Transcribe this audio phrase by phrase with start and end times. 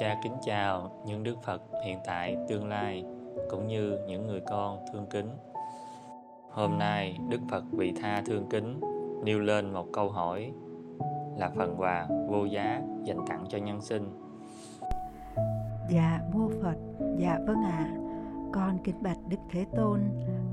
[0.00, 3.04] Cha kính chào những Đức Phật hiện tại, tương lai
[3.50, 5.30] cũng như những người con thương kính.
[6.50, 8.80] Hôm nay Đức Phật vị tha thương kính
[9.24, 10.52] nêu lên một câu hỏi
[11.36, 14.20] là phần quà vô giá dành tặng cho nhân sinh.
[15.90, 16.76] Dạ mô Phật,
[17.18, 17.70] dạ vâng ạ.
[17.70, 17.96] À.
[18.52, 20.00] Con kính bạch Đức Thế Tôn,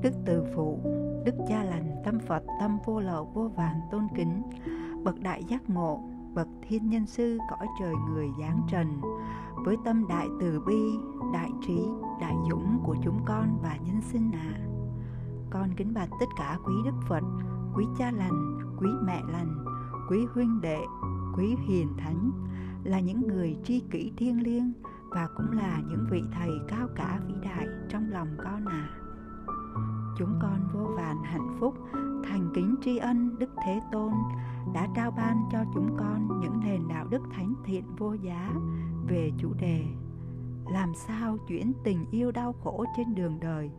[0.02, 0.78] Đức Từ Phụ,
[1.24, 4.42] Đức Cha Lành, Tâm Phật, Tâm Vô Lậu, Vô Vàn Tôn Kính,
[5.04, 6.00] Bậc Đại Giác Ngộ,
[6.34, 9.00] bậc thiên nhân sư cõi trời người giáng trần,
[9.64, 10.98] với tâm đại từ bi,
[11.32, 11.78] đại trí,
[12.20, 14.66] đại dũng của chúng con và nhân sinh ạ à.
[15.50, 17.22] con kính bạch tất cả quý đức phật,
[17.76, 19.64] quý cha lành, quý mẹ lành,
[20.10, 20.80] quý huynh đệ,
[21.36, 22.30] quý hiền thánh,
[22.84, 24.72] là những người tri kỷ thiêng liêng
[25.10, 28.98] và cũng là những vị thầy cao cả vĩ đại trong lòng con à
[30.18, 34.12] chúng con vô vàn hạnh phúc, thành kính tri ân đức thế tôn
[34.74, 38.52] đã trao ban cho chúng con những nền đạo đức thánh thiện vô giá
[39.08, 39.84] về chủ đề
[40.72, 43.70] làm sao chuyển tình yêu đau khổ trên đường đời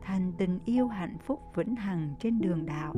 [0.00, 2.94] thành tình yêu hạnh phúc vĩnh hằng trên đường đạo?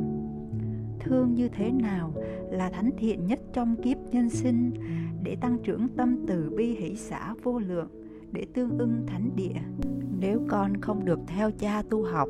[1.01, 2.13] Thương như thế nào
[2.51, 4.71] là thánh thiện nhất trong kiếp nhân sinh
[5.23, 7.89] để tăng trưởng tâm từ bi hỷ xã vô lượng
[8.33, 9.61] để tương ưng thánh địa?
[10.19, 12.29] Nếu con không được theo cha tu học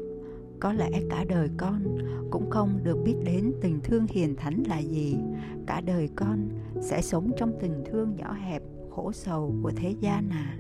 [0.60, 1.98] có lẽ cả đời con
[2.30, 5.16] cũng không được biết đến tình thương hiền thánh là gì.
[5.66, 6.48] Cả đời con
[6.80, 10.58] sẽ sống trong tình thương nhỏ hẹp, khổ sầu của thế gian à.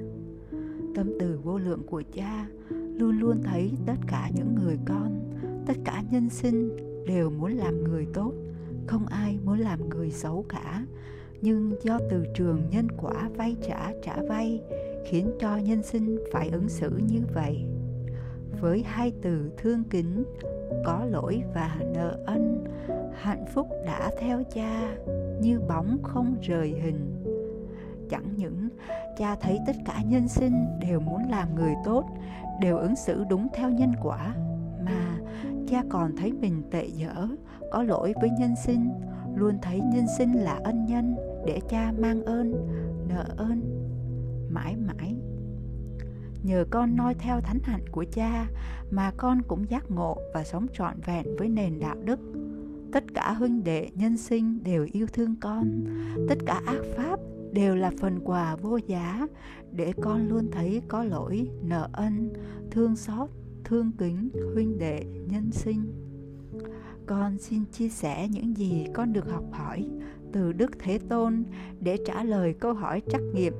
[0.94, 5.32] Tâm từ vô lượng của cha luôn luôn thấy tất cả những người con,
[5.66, 8.32] tất cả nhân sinh đều muốn làm người tốt.
[8.86, 10.86] Không ai muốn làm người xấu cả.
[11.42, 14.60] Nhưng do từ trường nhân quả vay trả trả vay
[15.06, 17.64] khiến cho nhân sinh phải ứng xử như vậy
[18.64, 20.24] với hai từ thương kính,
[20.84, 22.64] có lỗi và nợ ân.
[23.14, 24.96] Hạnh phúc đã theo cha,
[25.40, 27.24] như bóng không rời hình.
[28.10, 28.68] Chẳng những
[29.18, 32.04] cha thấy tất cả nhân sinh đều muốn làm người tốt,
[32.60, 34.34] đều ứng xử đúng theo nhân quả,
[34.84, 35.18] mà
[35.68, 37.28] cha còn thấy mình tệ dở,
[37.72, 38.90] có lỗi với nhân sinh,
[39.36, 42.54] luôn thấy nhân sinh là ân nhân để cha mang ơn,
[43.08, 43.60] nợ ơn.
[44.50, 45.16] Mãi mãi
[46.44, 48.46] nhờ con noi theo thánh hạnh của cha
[48.90, 52.20] mà con cũng giác ngộ và sống trọn vẹn với nền đạo đức.
[52.92, 55.84] Tất cả huynh đệ, nhân sinh đều yêu thương con.
[56.28, 57.20] Tất cả ác pháp
[57.52, 59.26] đều là phần quà vô giá
[59.72, 62.32] để con luôn thấy có lỗi, nợ ân,
[62.70, 63.30] thương xót,
[63.64, 65.92] thương kính huynh đệ, nhân sinh.
[67.06, 69.88] Con xin chia sẻ những gì con được học hỏi
[70.32, 71.44] từ Đức Thế Tôn
[71.80, 73.52] để trả lời câu hỏi trắc nghiệm,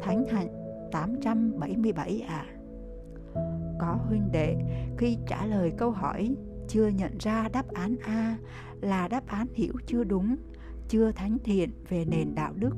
[0.00, 2.44] Thánh hạnh 877 à.
[3.80, 4.56] Có huynh đệ
[4.98, 6.36] khi trả lời câu hỏi
[6.68, 8.36] chưa nhận ra đáp án A
[8.80, 10.36] là đáp án hiểu chưa đúng,
[10.88, 12.76] chưa thánh thiện về nền đạo đức.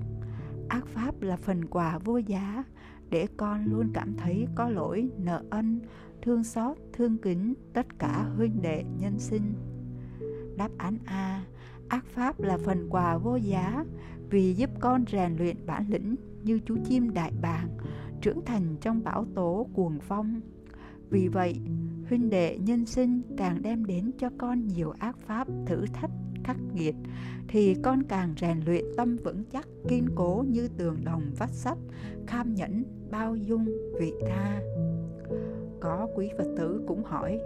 [0.69, 2.65] Ác pháp là phần quà vô giá
[3.11, 5.81] để con luôn cảm thấy có lỗi, nợ ân,
[6.23, 9.55] thương xót, thương kính tất cả huynh đệ nhân sinh.
[10.57, 11.45] Đáp án A,
[11.89, 13.85] ác pháp là phần quà vô giá
[14.31, 17.69] vì giúp con rèn luyện bản lĩnh như chú chim đại bàng,
[18.21, 20.41] trưởng thành trong bão tố cuồng phong.
[21.11, 21.55] Vì vậy,
[22.09, 26.11] huynh đệ nhân sinh càng đem đến cho con nhiều ác pháp thử thách,
[26.45, 26.95] khắc nghiệt,
[27.49, 31.79] thì con càng rèn luyện tâm vững chắc, kiên cố như tường đồng vách sắt,
[32.27, 33.67] kham nhẫn bao dung
[34.01, 34.61] vị tha.
[35.81, 37.41] Có quý phật tử cũng hỏi,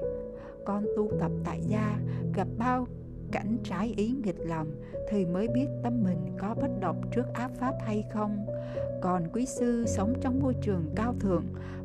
[0.67, 1.99] con tu tập tại gia
[2.35, 2.87] gặp bao
[3.32, 4.66] cảnh trái ý nghịch lòng
[5.10, 8.47] thì mới biết tâm mình có bất động trước ác pháp hay không.
[9.03, 11.44] Còn quý sư sống trong môi trường cao thượng,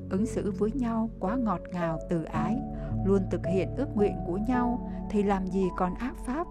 [0.09, 2.57] ứng xử với nhau quá ngọt ngào, từ ái,
[3.05, 6.47] luôn thực hiện ước nguyện của nhau thì làm gì còn ác pháp?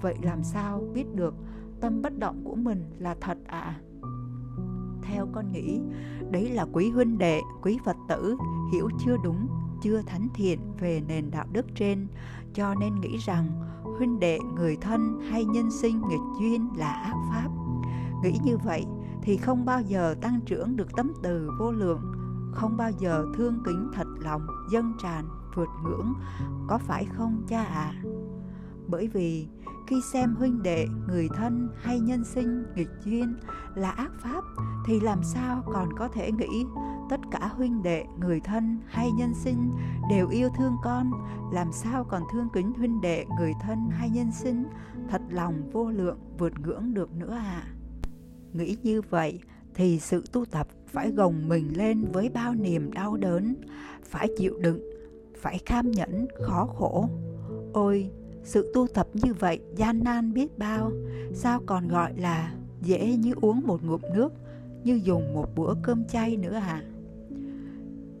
[0.00, 1.34] Vậy làm sao biết được
[1.80, 3.60] tâm bất động của mình là thật ạ?
[3.60, 3.80] À?
[5.12, 5.80] theo con nghĩ,
[6.30, 8.36] đấy là quý huynh đệ, quý phật tử
[8.72, 9.48] hiểu chưa đúng?
[9.82, 12.06] Chưa thánh thiện về nền đạo đức trên,
[12.54, 13.46] cho nên nghĩ rằng
[13.98, 17.48] huynh đệ, người thân hay nhân sinh nghịch duyên là ác pháp
[18.22, 18.86] nghĩ như vậy
[19.22, 22.12] thì không bao giờ tăng trưởng được tấm từ vô lượng,
[22.52, 25.24] không bao giờ thương kính thật lòng, dâng tràn,
[25.54, 26.14] vượt ngưỡng,
[26.68, 28.02] có phải không, cha ạ à?
[28.86, 29.48] bởi vì
[29.86, 33.34] khi xem huynh đệ, người thân hay nhân sinh nghịch duyên
[33.74, 34.44] là ác pháp
[34.86, 36.66] thì làm sao còn có thể nghĩ
[37.10, 39.70] tất cả huynh đệ, người thân hay nhân sinh
[40.10, 41.10] đều yêu thương con.
[41.52, 44.64] Làm sao còn thương kính huynh đệ, người thân hay nhân sinh?
[45.08, 47.62] Thật lòng vô lượng, vượt ngưỡng được nữa à?
[48.52, 49.40] Nghĩ như vậy
[49.74, 53.54] thì sự tu tập phải gồng mình lên với bao niềm đau đớn,
[54.04, 54.80] phải chịu đựng,
[55.40, 57.08] phải kham nhẫn, khó khổ.
[57.72, 58.10] Ôi,
[58.44, 60.92] sự tu tập như vậy gian nan biết bao.
[61.34, 64.32] Sao còn gọi là dễ như uống một ngụm nước,
[64.84, 66.82] như dùng một bữa cơm chay nữa à?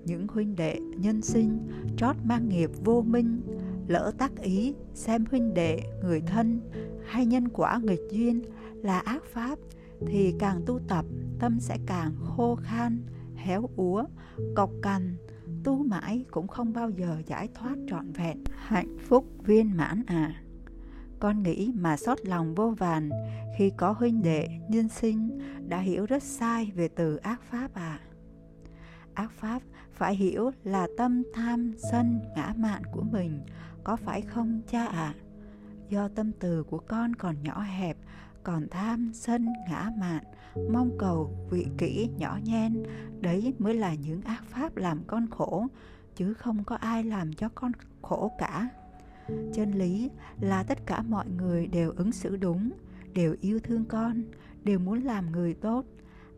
[0.04, 3.42] Những huynh đệ nhân sinh, trót mang nghiệp vô minh,
[3.88, 6.60] lỡ tác ý xem huynh đệ người thân
[7.06, 8.42] hay nhân quả nghịch duyên
[8.82, 9.58] là ác pháp,
[10.06, 11.04] thì càng tu tập,
[11.38, 12.98] tâm sẽ càng khô khan,
[13.34, 14.04] héo úa,
[14.56, 15.16] cọc cằn,
[15.64, 20.42] tu mãi cũng không bao giờ giải thoát trọn vẹn, hạnh phúc viên mãn à.
[21.18, 23.10] Con nghĩ mà xót lòng vô vàn
[23.58, 25.38] khi có huynh đệ nhân sinh
[25.68, 28.00] đã hiểu rất sai về từ ác pháp à
[29.14, 29.62] ác pháp,
[29.92, 33.40] phải hiểu là tâm tham sân ngã mạn của mình,
[33.84, 35.14] có phải không cha ạ à?
[35.88, 37.96] do tâm từ của con còn nhỏ hẹp,
[38.42, 40.24] còn tham sân ngã mạn,
[40.72, 42.82] mong cầu vị kỷ nhỏ nhen,
[43.20, 45.66] đấy mới là những ác pháp làm con khổ,
[46.16, 47.72] chứ không có ai làm cho con
[48.02, 48.68] khổ cả
[49.54, 50.10] chân lý
[50.40, 52.70] là tất cả mọi người đều ứng xử đúng,
[53.14, 54.22] đều yêu thương con,
[54.64, 55.84] đều muốn làm người tốt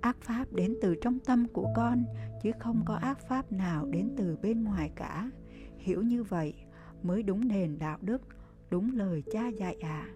[0.05, 2.05] ác pháp đến từ trong tâm của con,
[2.43, 5.31] chứ không có ác pháp nào đến từ bên ngoài cả.
[5.79, 6.55] Hiểu như vậy
[7.03, 8.23] mới đúng nền đạo đức,
[8.71, 10.07] đúng lời cha dạy à.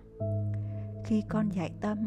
[1.06, 1.98] Khi con dạy tâm,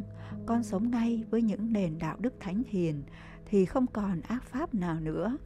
[0.45, 3.03] con sống ngay với những nền đạo đức thánh hiền,
[3.45, 5.37] thì không còn ác pháp nào nữa.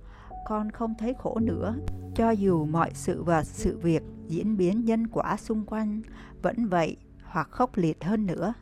[0.47, 1.75] Con không thấy khổ nữa,
[2.15, 6.01] cho dù mọi sự và sự việc diễn biến nhân quả xung quanh,
[6.41, 8.53] vẫn vậy hoặc khốc liệt hơn nữa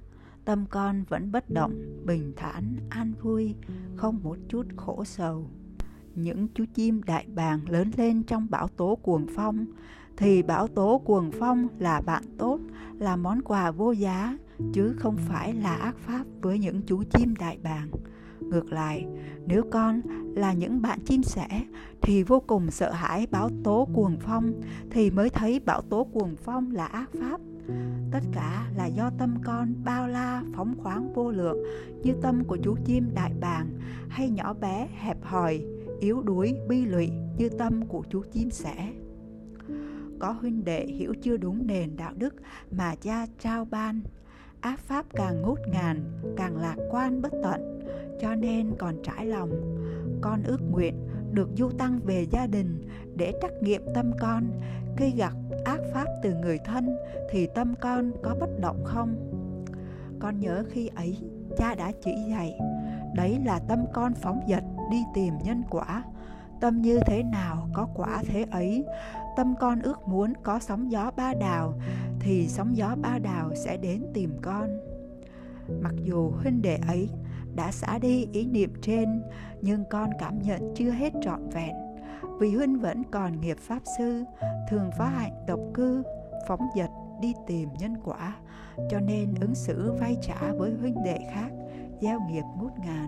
[0.45, 1.74] tâm con vẫn bất động,
[2.06, 3.56] bình thản, an vui,
[3.95, 5.48] không một chút khổ sầu.
[6.16, 9.66] Những chú chim đại bàng lớn lên trong bão tố cuồng phong,
[10.18, 12.60] thì bão tố cuồng phong là bạn tốt,
[13.00, 14.38] là món quà vô giá,
[14.74, 17.90] chứ không phải là ác pháp với những chú chim đại bàng.
[18.40, 19.06] Ngược lại,
[19.48, 20.01] nếu con
[20.36, 21.48] là những bạn chim sẻ,
[22.01, 24.54] thì vô cùng sợ hãi bão tố cuồng phong,
[24.92, 27.42] thì mới thấy bão tố cuồng phong là ác pháp
[28.12, 31.63] tất cả là do tâm con bao la, phóng khoáng vô lượng,
[32.04, 33.69] như tâm của chú chim đại bàng
[34.10, 35.65] hay nhỏ bé hẹp hòi,
[36.00, 38.94] yếu đuối, bi lụy, như tâm của chú chim sẻ.
[40.19, 42.36] Có huynh đệ hiểu chưa đúng nền đạo đức
[42.71, 44.01] mà cha trao ban,
[44.62, 46.04] ác pháp càng ngút ngàn,
[46.38, 47.80] càng lạc quan bất tận,
[48.21, 49.50] cho nên còn trải lòng,
[50.21, 51.02] con ước nguyện
[51.33, 54.44] được du tăng về gia đình để trắc nghiệm tâm con.
[54.97, 55.33] Khi gặp
[55.65, 56.95] ác pháp từ người thân
[57.31, 59.15] thì tâm con có bất động không?
[60.19, 61.18] Con nhớ khi ấy,
[61.57, 62.59] cha đã chỉ dạy,
[63.15, 66.03] đấy là tâm con phóng dật đi tìm nhân quả.
[66.62, 68.85] Tâm như thế nào có quả thế ấy.
[69.38, 71.74] Tâm con ước muốn có sóng gió ba đào
[72.19, 74.69] thì sóng gió ba đào sẽ đến tìm con.
[75.81, 77.09] Mặc dù huynh đệ ấy
[77.55, 79.23] đã xả đi ý niệm trên,
[79.61, 81.75] nhưng con cảm nhận chưa hết trọn vẹn.
[82.39, 84.23] Vì huynh vẫn còn nghiệp pháp sư,
[84.69, 86.03] thường phá hạnh độc cư,
[86.47, 86.89] phóng dật
[87.21, 88.35] đi tìm nhân quả,
[88.89, 91.50] cho nên ứng xử vay trả với huynh đệ khác,
[92.01, 93.07] gieo nghiệp ngút ngàn.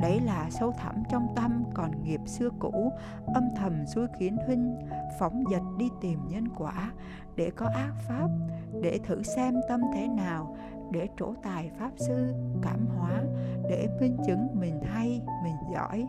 [0.00, 2.92] Đấy là sâu thẳm trong tâm còn nghiệp xưa cũ,
[3.34, 4.76] âm thầm xui khiến huynh
[5.18, 6.92] phóng dật đi tìm nhân quả
[7.36, 8.28] để có ác pháp,
[8.82, 10.56] để thử xem tâm thế nào
[10.92, 12.32] để trổ tài pháp sư,
[12.62, 13.22] cảm hóa,
[13.68, 16.08] để minh chứng mình hay, mình giỏi.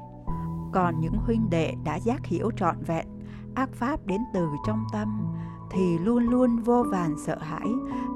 [0.72, 3.08] Còn những huynh đệ đã giác hiểu trọn vẹn,
[3.56, 5.34] ác pháp đến từ trong tâm,
[5.72, 7.68] thì luôn luôn vô vàn sợ hãi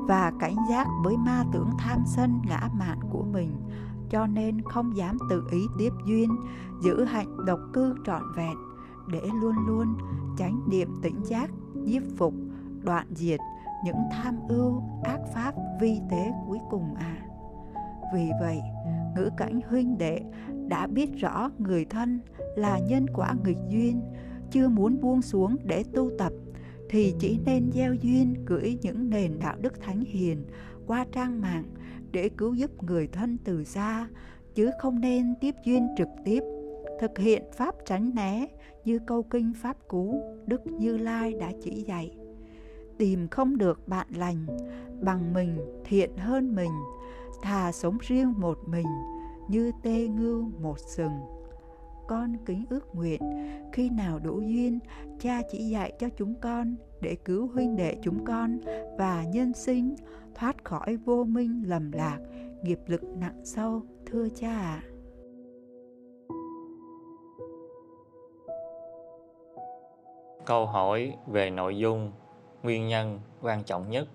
[0.07, 3.51] và cảnh giác với ma tưởng tham sân ngã mạn của mình.
[4.09, 6.35] Cho nên không dám tự ý tiếp duyên,
[6.81, 8.57] giữ hạnh độc cư trọn vẹn,
[9.07, 9.95] để luôn luôn
[10.37, 12.33] tránh niệm tỉnh giác, nhiếp phục,
[12.83, 13.39] đoạn diệt
[13.85, 17.17] những tham ưu, ác pháp, vi tế cuối cùng à.
[18.13, 18.61] Vì vậy,
[19.15, 20.21] ngữ cảnh huynh đệ
[20.67, 22.19] đã biết rõ người thân
[22.55, 24.01] là nhân quả nghịch duyên,
[24.51, 26.33] chưa muốn buông xuống để tu tập,
[26.89, 30.45] thì chỉ nên gieo duyên gửi những nền đạo đức thánh hiền
[30.87, 31.65] qua trang mạng
[32.11, 34.07] để cứu giúp người thân từ xa,
[34.55, 36.43] chứ không nên tiếp duyên trực tiếp,
[36.99, 38.47] thực hiện pháp tránh né
[38.85, 42.11] như câu kinh pháp cú đức như lai đã chỉ dạy
[42.97, 44.45] tìm không được bạn lành,
[45.01, 46.71] bằng mình thiện hơn mình,
[47.41, 48.87] thà sống riêng một mình
[49.49, 51.35] như tê ngưu một sừng
[52.07, 53.21] con kính ước nguyện,
[53.73, 54.79] khi nào đủ duyên,
[55.19, 58.59] cha chỉ dạy cho chúng con để cứu huynh đệ chúng con
[58.97, 59.95] và nhân sinh
[60.35, 62.19] thoát khỏi vô minh lầm lạc,
[62.63, 64.87] nghiệp lực nặng sâu, thưa cha ạ à.
[70.45, 72.11] câu hỏi về nội dung
[72.65, 74.07] nguyên nhân quan trọng nhất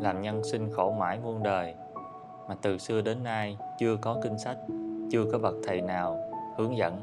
[0.00, 1.74] làm nhân sinh khổ mãi muôn đời
[2.48, 4.56] mà từ xưa đến nay chưa có kinh sách,
[5.10, 7.00] chưa có bậc thầy nào hướng dẫn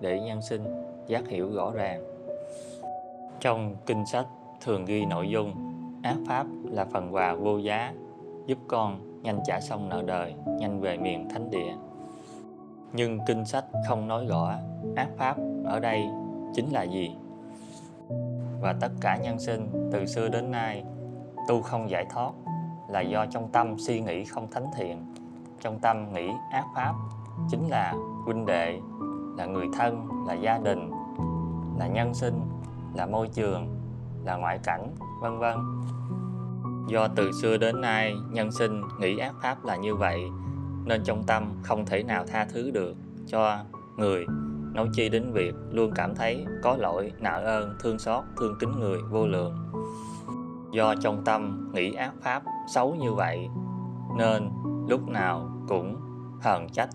[0.00, 0.64] để nhân sinh
[1.06, 2.04] giác hiểu rõ ràng.
[3.40, 4.26] Trong kinh sách
[4.60, 5.54] thường ghi nội dung
[6.02, 7.94] ác pháp là phần quà vô giá,
[8.46, 11.74] giúp con nhanh trả xong nợ đời, nhanh về miền thánh địa.
[12.92, 14.54] Nhưng kinh sách không nói rõ
[14.96, 16.06] ác pháp ở đây
[16.54, 17.16] chính là gì
[18.62, 20.84] và tất cả nhân sinh từ xưa đến nay,
[21.48, 22.32] tu không giải thoát
[22.88, 25.14] là do trong tâm suy nghĩ không thánh thiện.
[25.60, 26.94] Trong tâm nghĩ ác pháp
[27.50, 28.80] chính là huynh đệ,
[29.36, 30.90] là người thân, là gia đình,
[31.78, 32.40] là nhân sinh,
[32.94, 33.76] là môi trường,
[34.24, 35.58] là ngoại cảnh, vân vân.
[36.88, 40.20] Do từ xưa đến nay nhân sinh nghĩ ác pháp là như vậy,
[40.84, 43.58] nên trong tâm không thể nào tha thứ được cho
[43.96, 44.26] người
[44.74, 48.72] nói chi đến việc luôn cảm thấy có lỗi, nợ ơn, thương xót, thương kính
[48.80, 49.54] người vô lượng.
[50.72, 52.42] Do trong tâm nghĩ ác pháp
[52.74, 53.48] xấu như vậy,
[54.16, 54.50] nên
[54.88, 55.96] lúc nào cũng
[56.40, 56.90] hờn trách,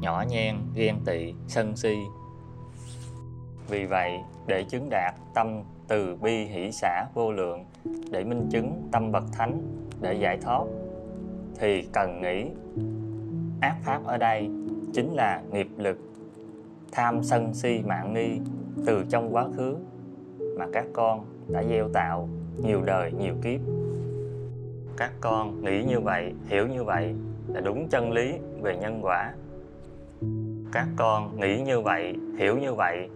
[0.00, 1.96] nhỏ nhen, ghen tị, sân si.
[3.68, 7.64] Vì vậy, để chứng đạt tâm từ bi hỷ xã vô lượng,
[8.10, 9.62] để minh chứng tâm bậc thánh,
[10.00, 10.64] để giải thoát,
[11.58, 12.46] thì cần nghĩ
[13.60, 14.50] ác pháp ở đây
[14.92, 15.98] chính là nghiệp lực
[16.92, 18.40] tham sân si mạng nghi
[18.86, 19.76] từ trong quá khứ
[20.58, 22.28] mà các con đã gieo tạo
[22.62, 23.60] nhiều đời nhiều kiếp.
[24.96, 27.14] Các con nghĩ như vậy, hiểu như vậy
[27.48, 29.32] là đúng chân lý về nhân quả.
[30.72, 33.08] Các con nghĩ như vậy, hiểu như vậy,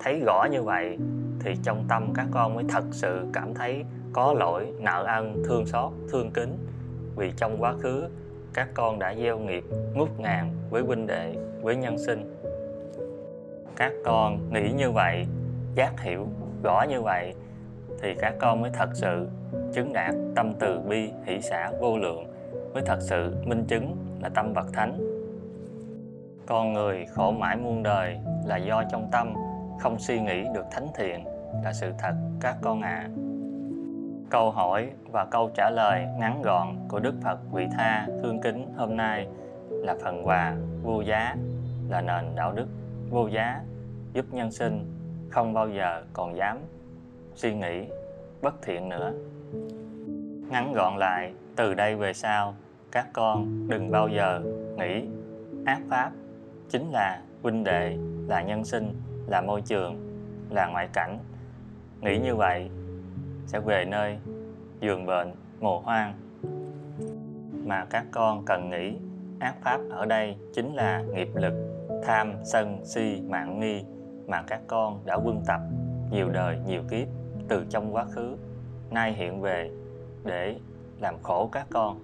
[0.00, 0.98] thấy rõ như vậy
[1.40, 5.66] thì trong tâm các con mới thật sự cảm thấy có lỗi, nợ ân thương
[5.66, 6.56] xót, thương kính.
[7.16, 8.04] Vì trong quá khứ,
[8.54, 12.41] các con đã gieo nghiệp ngút ngàn với huynh đệ, với nhân sinh
[13.76, 15.26] các con nghĩ như vậy,
[15.74, 16.26] giác hiểu
[16.62, 17.34] rõ như vậy,
[18.02, 19.28] thì các con mới thật sự
[19.72, 22.24] chứng đạt tâm từ bi, hỷ xã vô lượng,
[22.74, 25.12] mới thật sự minh chứng là tâm bậc thánh
[26.46, 29.34] con người khổ mãi muôn đời là do trong tâm
[29.80, 31.24] không suy nghĩ được thánh thiện,
[31.64, 33.10] là sự thật các con ạ à.
[34.30, 38.72] câu hỏi và câu trả lời ngắn gọn của đức phật vị tha thương kính
[38.76, 39.26] hôm nay
[39.68, 41.36] là phần quà vô giá
[41.88, 42.66] là nền đạo đức
[43.12, 43.60] vô giá,
[44.12, 44.84] giúp nhân sinh
[45.30, 46.58] không bao giờ còn dám
[47.34, 47.86] suy nghĩ
[48.42, 49.12] bất thiện nữa.
[50.50, 52.54] Ngắn gọn lại, từ đây về sau,
[52.92, 54.40] các con đừng bao giờ
[54.78, 55.04] nghĩ
[55.66, 56.10] ác pháp
[56.68, 58.92] chính là huynh đệ, là nhân sinh,
[59.26, 59.96] là môi trường,
[60.50, 61.18] là ngoại cảnh.
[62.00, 62.70] Nghĩ như vậy
[63.46, 64.18] sẽ về nơi
[64.80, 66.14] giường bệnh mồ hoang.
[67.64, 68.96] Mà các con cần nghĩ
[69.38, 71.71] ác pháp ở đây chính là nghiệp lực
[72.02, 73.84] tham, sân, si, mạng, nghi
[74.26, 75.60] mà các con đã quân tập
[76.10, 77.08] nhiều đời, nhiều kiếp
[77.48, 78.36] từ trong quá khứ,
[78.90, 79.70] nay hiện về
[80.24, 80.56] để
[81.00, 82.00] làm khổ các con.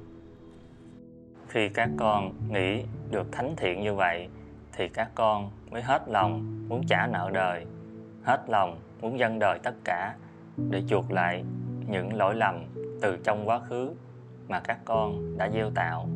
[1.49, 4.29] Khi các con nghĩ được thánh thiện như vậy,
[4.73, 7.67] thì các con mới hết lòng muốn trả nợ đời,
[8.23, 10.15] hết lòng muốn dâng đời tất cả
[10.71, 11.45] để chuộc lại
[11.87, 12.65] những lỗi lầm
[13.03, 13.95] từ trong quá khứ
[14.49, 16.09] mà các con đã gieo tạo.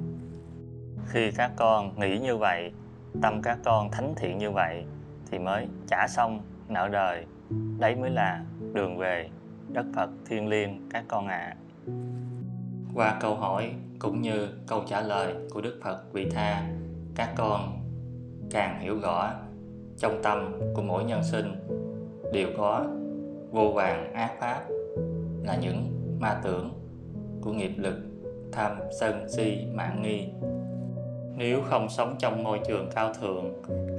[1.06, 2.72] Khi các con nghĩ như vậy
[3.20, 4.84] tâm các con thánh thiện như vậy
[5.30, 7.26] thì mới trả xong nợ đời
[7.78, 9.28] đấy mới là đường về
[9.68, 11.56] đất phật thiên liêng các con ạ à.
[12.94, 16.68] qua câu hỏi cũng như câu trả lời của đức phật vị tha,
[17.14, 17.78] các con
[18.50, 19.34] càng hiểu rõ
[19.98, 21.68] trong tâm của mỗi nhân sinh
[22.32, 22.86] đều có
[23.50, 24.60] vô vàng ác pháp
[25.44, 26.70] là những ma tưởng
[27.40, 27.94] của nghiệp lực
[28.52, 30.28] tham sân si mạng nghi
[31.36, 33.44] nếu không sống trong môi trường cao thượng,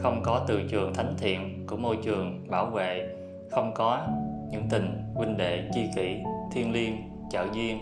[0.02, 3.16] không có từ trường thánh thiện của môi trường bảo vệ,
[3.52, 4.08] không có
[4.52, 6.18] những tình huynh đệ chi kỷ
[6.52, 6.96] thiên liêng
[7.30, 7.80] trợ duyên,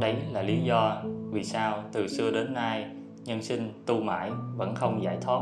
[0.00, 2.86] đấy là lý do vì sao từ xưa đến nay
[3.24, 5.40] nhân sinh tu mãi vẫn không giải thoát,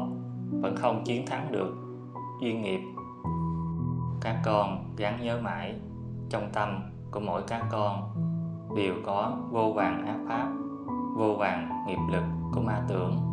[0.51, 1.75] vẫn không chiến thắng được
[2.43, 2.81] duyên nghiệp.
[4.21, 5.75] Các con gắn nhớ mãi
[6.31, 8.03] trong tâm của mỗi các con
[8.77, 10.53] đều có vô vàng ác pháp,
[11.17, 13.32] vô vàng nghiệp lực của ma tưởng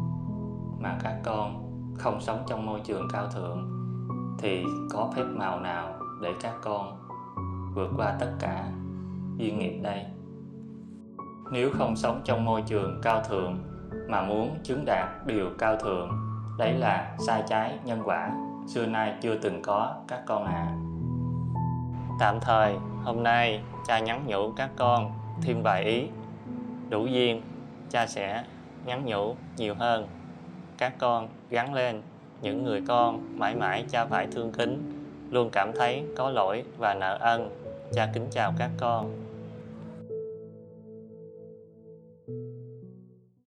[0.80, 1.66] mà các con
[1.98, 3.70] không sống trong môi trường cao thượng,
[4.38, 7.00] thì có phép màu nào để các con
[7.74, 8.66] vượt qua tất cả
[9.38, 10.06] duyên nghiệp đây?
[11.52, 13.58] Nếu không sống trong môi trường cao thượng
[14.08, 16.10] mà muốn chứng đạt điều cao thượng,
[16.58, 18.32] đấy là sai trái nhân quả
[18.68, 20.52] xưa nay chưa từng có, các con ạ.
[20.54, 20.76] À.
[22.20, 26.08] tạm thời, hôm nay, cha nhắn nhủ các con thêm vài ý.
[26.90, 27.42] Đủ duyên,
[27.90, 28.44] cha sẽ
[28.86, 30.08] nhắn nhủ nhiều hơn
[30.80, 32.02] các con gắn lên.
[32.42, 34.92] Những người con mãi mãi cha phải thương kính,
[35.32, 37.50] luôn cảm thấy có lỗi và nợ ân.
[37.94, 39.29] Cha kính chào các con.